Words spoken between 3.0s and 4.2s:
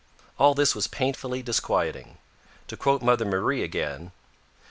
Mother Marie again: 'If M.